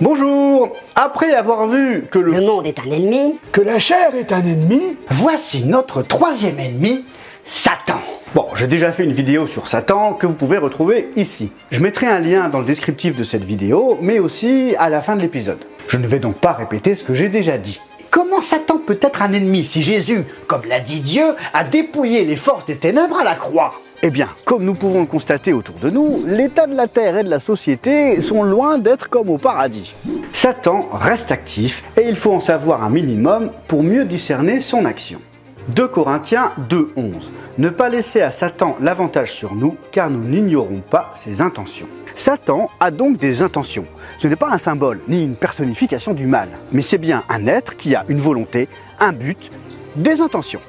[0.00, 2.40] Bonjour Après avoir vu que Le le...
[2.40, 3.38] monde est un ennemi.
[3.52, 7.04] Que la chair est un ennemi Voici notre troisième ennemi,
[7.44, 8.00] Satan.
[8.34, 11.52] Bon, j'ai déjà fait une vidéo sur Satan que vous pouvez retrouver ici.
[11.70, 15.14] Je mettrai un lien dans le descriptif de cette vidéo, mais aussi à la fin
[15.14, 15.64] de l'épisode.
[15.86, 17.80] Je ne vais donc pas répéter ce que j'ai déjà dit.
[18.10, 22.34] Comment Satan peut être un ennemi si Jésus, comme l'a dit Dieu, a dépouillé les
[22.36, 23.74] forces des ténèbres à la croix?
[24.06, 27.24] Eh bien, comme nous pouvons le constater autour de nous, l'état de la terre et
[27.24, 29.94] de la société sont loin d'être comme au paradis.
[30.34, 35.22] Satan reste actif et il faut en savoir un minimum pour mieux discerner son action.
[35.68, 37.12] 2 Corinthiens 2.11
[37.56, 41.88] Ne pas laisser à Satan l'avantage sur nous, car nous n'ignorons pas ses intentions.
[42.14, 43.86] Satan a donc des intentions.
[44.18, 47.74] Ce n'est pas un symbole, ni une personnification du mal, mais c'est bien un être
[47.78, 48.68] qui a une volonté,
[49.00, 49.50] un but,
[49.96, 50.60] des intentions.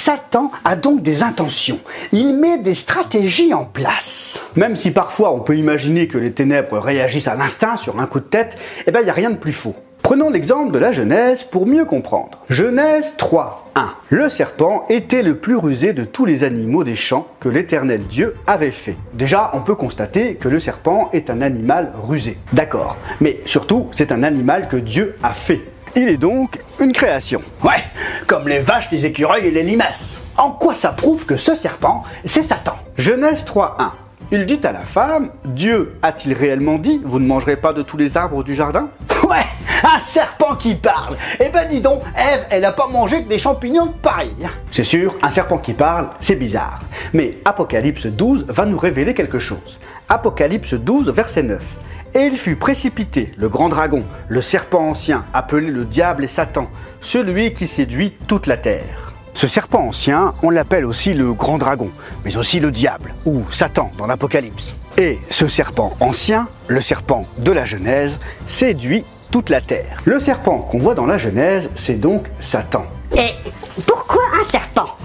[0.00, 1.78] Satan a donc des intentions.
[2.12, 4.40] Il met des stratégies en place.
[4.56, 8.20] Même si parfois on peut imaginer que les ténèbres réagissent à l'instinct sur un coup
[8.20, 9.74] de tête, eh bien il n'y a rien de plus faux.
[10.02, 12.38] Prenons l'exemple de la Genèse pour mieux comprendre.
[12.48, 13.90] Genèse 3, 1.
[14.08, 18.36] Le serpent était le plus rusé de tous les animaux des champs que l'Éternel Dieu
[18.46, 18.96] avait fait.
[19.12, 22.38] Déjà, on peut constater que le serpent est un animal rusé.
[22.54, 22.96] D'accord.
[23.20, 25.60] Mais surtout, c'est un animal que Dieu a fait.
[25.96, 27.42] Il est donc une création.
[27.64, 27.82] Ouais,
[28.26, 30.20] comme les vaches, les écureuils et les limaces.
[30.36, 33.90] En quoi ça prouve que ce serpent, c'est Satan Genèse 3.1.
[34.32, 37.96] Il dit à la femme, Dieu a-t-il réellement dit, vous ne mangerez pas de tous
[37.96, 38.88] les arbres du jardin?
[39.28, 39.46] Ouais,
[39.84, 43.38] un serpent qui parle Eh ben dis donc, Ève, elle a pas mangé que des
[43.38, 44.34] champignons de pareil
[44.72, 46.80] C'est sûr, un serpent qui parle, c'est bizarre.
[47.12, 49.78] Mais Apocalypse 12 va nous révéler quelque chose.
[50.08, 51.62] Apocalypse 12, verset 9.
[52.12, 56.68] Et il fut précipité, le grand dragon, le serpent ancien, appelé le diable et Satan,
[57.00, 59.12] celui qui séduit toute la terre.
[59.32, 61.90] Ce serpent ancien, on l'appelle aussi le grand dragon,
[62.24, 64.74] mais aussi le diable, ou Satan dans l'Apocalypse.
[64.98, 68.18] Et ce serpent ancien, le serpent de la Genèse,
[68.48, 70.02] séduit toute la terre.
[70.04, 72.86] Le serpent qu'on voit dans la Genèse, c'est donc Satan.
[73.16, 73.30] Et
[73.86, 74.96] pourquoi un serpent?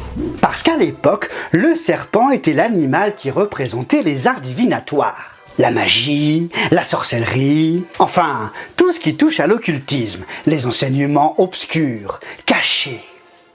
[0.42, 5.35] Parce qu'à l'époque, le serpent était l'animal qui représentait les arts divinatoires.
[5.58, 13.02] La magie, la sorcellerie, enfin, tout ce qui touche à l'occultisme, les enseignements obscurs, cachés.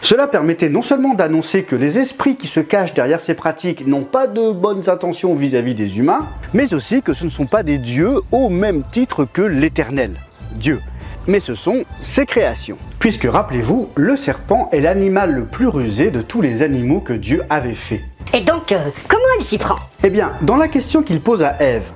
[0.00, 4.05] Cela permettait non seulement d'annoncer que les esprits qui se cachent derrière ces pratiques n'ont
[4.05, 7.77] pas de bonnes intentions vis-à-vis des humains, mais aussi que ce ne sont pas des
[7.77, 10.12] dieux au même titre que l'Éternel,
[10.55, 10.81] Dieu.
[11.27, 12.78] Mais ce sont ses créations.
[12.99, 17.43] Puisque rappelez-vous, le serpent est l'animal le plus rusé de tous les animaux que Dieu
[17.50, 18.00] avait fait.
[18.32, 21.60] Et donc, euh, comment il s'y prend Eh bien, dans la question qu'il pose à
[21.60, 21.91] Ève,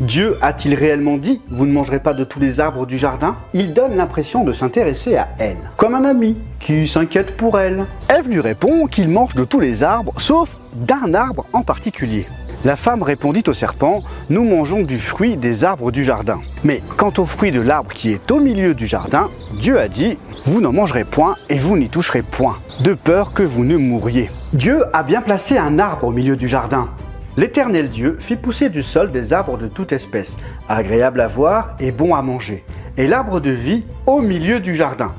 [0.00, 3.36] Dieu a-t-il réellement dit Vous ne mangerez pas de tous les arbres du jardin?
[3.54, 7.86] Il donne l'impression de s'intéresser à elle, comme un ami qui s'inquiète pour elle.
[8.10, 12.26] Ève lui répond qu'il mange de tous les arbres, sauf d'un arbre en particulier.
[12.66, 16.40] La femme répondit au serpent Nous mangeons du fruit des arbres du jardin.
[16.64, 20.18] Mais quant au fruit de l'arbre qui est au milieu du jardin, Dieu a dit
[20.44, 24.28] Vous n'en mangerez point et vous n'y toucherez point, de peur que vous ne mouriez.
[24.54, 26.88] Dieu a bien placé un arbre au milieu du jardin.
[27.36, 30.38] L'Éternel Dieu fit pousser du sol des arbres de toute espèce,
[30.70, 32.64] agréables à voir et bons à manger,
[32.96, 35.12] et l'arbre de vie au milieu du jardin,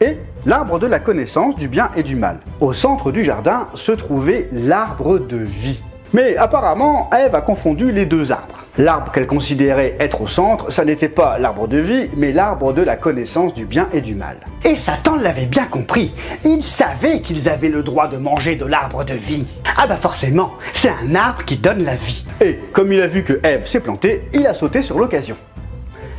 [0.00, 2.38] et l'arbre de la connaissance du bien et du mal.
[2.60, 5.82] Au centre du jardin se trouvait l'arbre de vie.
[6.12, 8.64] Mais apparemment, Ève a confondu les deux arbres.
[8.78, 12.82] L'arbre qu'elle considérait être au centre, ça n'était pas l'arbre de vie, mais l'arbre de
[12.82, 14.38] la connaissance du bien et du mal.
[14.64, 16.12] Et Satan l'avait bien compris.
[16.44, 19.46] Il savait qu'ils avaient le droit de manger de l'arbre de vie.
[19.78, 22.26] Ah bah forcément, c'est un arbre qui donne la vie.
[22.42, 25.36] Et comme il a vu que Ève s'est plantée, il a sauté sur l'occasion.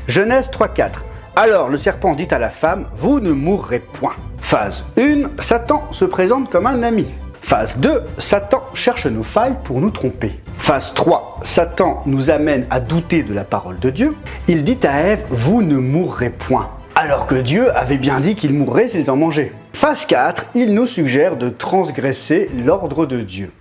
[0.07, 0.89] Genèse 3.4
[1.35, 4.15] Alors le serpent dit à la femme, vous ne mourrez point.
[4.39, 7.07] Phase 1, Satan se présente comme un ami.
[7.47, 10.37] Phase 2, Satan cherche nos failles pour nous tromper.
[10.57, 14.15] Phase 3, Satan nous amène à douter de la parole de Dieu.
[14.49, 16.69] Il dit à Ève, vous ne mourrez point.
[16.95, 19.53] Alors que Dieu avait bien dit qu'ils mourraient s'ils en mangeaient.
[19.71, 23.53] Phase 4, il nous suggère de transgresser l'ordre de Dieu,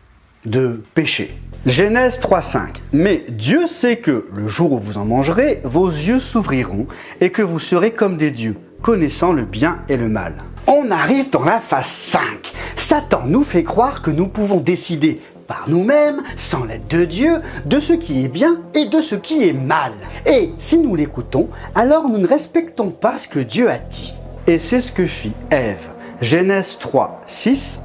[0.47, 1.33] de pécher.
[1.65, 6.89] Genèse 3.5 Mais Dieu sait que le jour où vous en mangerez, vos yeux s'ouvriront
[7.21, 10.43] et que vous serez comme des dieux, connaissant le bien et le mal.
[10.69, 12.53] On arrive dans la phase 5.
[12.77, 17.79] Satan nous fait croire que nous pouvons décider par nous-mêmes, sans l'aide de Dieu, de
[17.79, 19.93] ce qui est bien et de ce qui est mal.
[20.27, 24.13] Et si nous l'écoutons, alors nous ne respectons pas ce que Dieu a dit.
[24.49, 25.87] Et c'est ce que fit Ève.
[26.21, 27.79] Genèse 3, 6.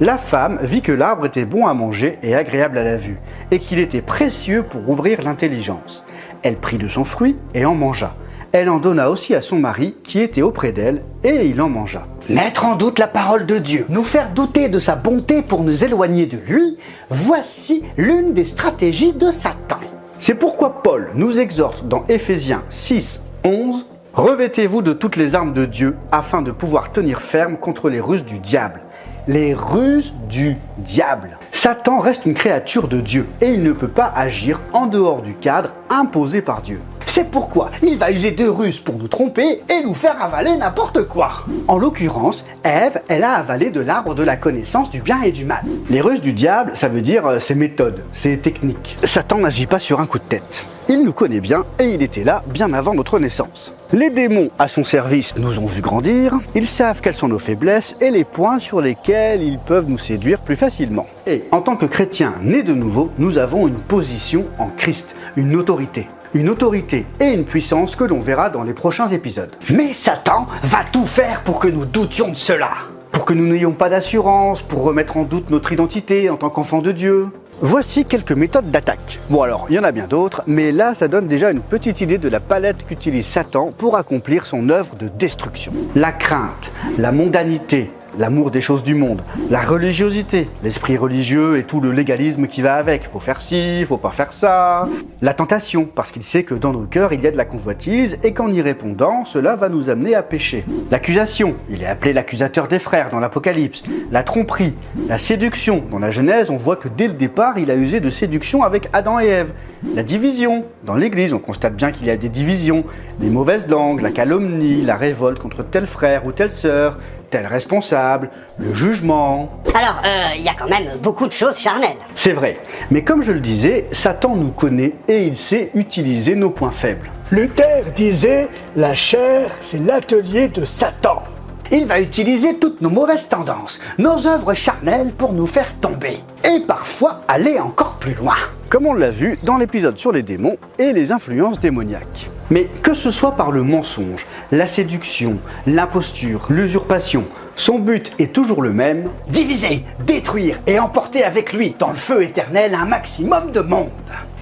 [0.00, 3.20] La femme vit que l'arbre était bon à manger et agréable à la vue,
[3.52, 6.02] et qu'il était précieux pour ouvrir l'intelligence.
[6.42, 8.12] Elle prit de son fruit et en mangea.
[8.52, 12.06] Elle en donna aussi à son mari qui était auprès d'elle, et il en mangea.
[12.30, 15.84] Mettre en doute la parole de Dieu, nous faire douter de sa bonté pour nous
[15.84, 16.78] éloigner de lui,
[17.10, 19.80] voici l'une des stratégies de Satan.
[20.18, 25.64] C'est pourquoi Paul nous exhorte dans Éphésiens 6, 11 Revêtez-vous de toutes les armes de
[25.64, 28.80] Dieu afin de pouvoir tenir ferme contre les ruses du diable.
[29.28, 31.38] Les ruses du diable.
[31.52, 35.34] Satan reste une créature de Dieu et il ne peut pas agir en dehors du
[35.34, 36.80] cadre imposé par Dieu.
[37.08, 41.08] C'est pourquoi il va user de ruses pour nous tromper et nous faire avaler n'importe
[41.08, 41.46] quoi.
[41.66, 45.46] En l'occurrence, Ève, elle a avalé de l'arbre de la connaissance du bien et du
[45.46, 45.62] mal.
[45.88, 48.98] Les ruses du diable, ça veut dire euh, ses méthodes, ses techniques.
[49.04, 50.66] Satan n'agit pas sur un coup de tête.
[50.90, 53.72] Il nous connaît bien et il était là bien avant notre naissance.
[53.94, 57.96] Les démons à son service nous ont vu grandir, ils savent quelles sont nos faiblesses
[58.02, 61.06] et les points sur lesquels ils peuvent nous séduire plus facilement.
[61.26, 65.56] Et en tant que chrétiens nés de nouveau, nous avons une position en Christ, une
[65.56, 69.54] autorité une autorité et une puissance que l'on verra dans les prochains épisodes.
[69.70, 72.70] Mais Satan va tout faire pour que nous doutions de cela.
[73.12, 76.80] Pour que nous n'ayons pas d'assurance, pour remettre en doute notre identité en tant qu'enfant
[76.80, 77.28] de Dieu.
[77.60, 79.18] Voici quelques méthodes d'attaque.
[79.28, 82.00] Bon alors, il y en a bien d'autres, mais là ça donne déjà une petite
[82.00, 85.72] idée de la palette qu'utilise Satan pour accomplir son œuvre de destruction.
[85.96, 91.80] La crainte, la mondanité, l'amour des choses du monde, la religiosité, l'esprit religieux et tout
[91.80, 93.08] le légalisme qui va avec.
[93.10, 94.88] Faut faire ci, faut pas faire ça.
[95.22, 98.18] La tentation, parce qu'il sait que dans nos cœurs il y a de la convoitise
[98.24, 100.64] et qu'en y répondant, cela va nous amener à pécher.
[100.90, 103.84] L'accusation, il est appelé l'accusateur des frères dans l'Apocalypse.
[104.10, 104.74] La tromperie,
[105.08, 105.84] la séduction.
[105.90, 108.88] Dans la Genèse, on voit que dès le départ, il a usé de séduction avec
[108.92, 109.52] Adam et Ève.
[109.94, 110.64] La division.
[110.84, 112.84] Dans l'Église, on constate bien qu'il y a des divisions.
[113.20, 116.98] Les mauvaises langues, la calomnie, la révolte contre tel frère ou telle sœur,
[117.30, 119.50] tel responsable, le jugement?
[119.74, 121.96] Alors, euh, il y a quand même beaucoup de choses charnelles.
[122.14, 122.58] C'est vrai,
[122.90, 127.10] mais comme je le disais, Satan nous connaît et il sait utiliser nos points faibles.
[127.30, 131.22] Luther disait La chair, c'est l'atelier de Satan.
[131.70, 136.18] Il va utiliser toutes nos mauvaises tendances, nos œuvres charnelles pour nous faire tomber.
[136.44, 138.36] Et parfois aller encore plus loin.
[138.68, 142.28] Comme on l'a vu dans l'épisode sur les démons et les influences démoniaques.
[142.50, 147.24] Mais que ce soit par le mensonge, la séduction, l'imposture, l'usurpation,
[147.56, 152.22] son but est toujours le même, diviser, détruire et emporter avec lui dans le feu
[152.22, 153.88] éternel un maximum de monde.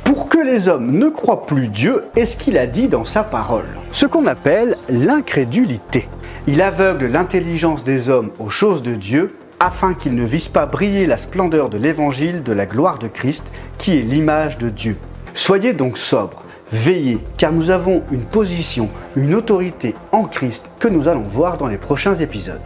[0.03, 3.23] Pour que les hommes ne croient plus Dieu est ce qu'il a dit dans sa
[3.23, 3.69] parole.
[3.93, 6.09] Ce qu'on appelle l'incrédulité.
[6.49, 11.07] Il aveugle l'intelligence des hommes aux choses de Dieu afin qu'ils ne visent pas briller
[11.07, 13.45] la splendeur de l'évangile de la gloire de Christ
[13.79, 14.97] qui est l'image de Dieu.
[15.35, 16.43] Soyez donc sobres,
[16.73, 21.69] veillez, car nous avons une position, une autorité en Christ que nous allons voir dans
[21.69, 22.61] les prochains épisodes.